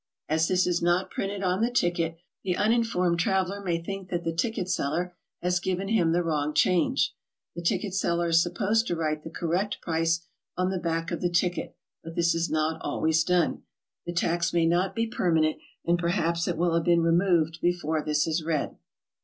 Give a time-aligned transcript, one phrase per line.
[0.27, 4.33] As this is not printed on the ticket, the uninformed traveler may think that the
[4.33, 7.13] ticket seller has given him the wrong change.
[7.55, 10.25] The ticket seller is supposed to write the correct price
[10.57, 13.61] on the back of the ticket, but this is not always done.
[14.07, 18.25] The tax may not be permanent, and perhaps it will have been removed before this
[18.25, 18.77] is read.